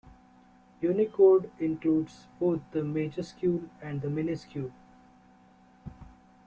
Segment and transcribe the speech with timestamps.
[0.81, 4.71] Unicode includes both the majuscule and the minuscule.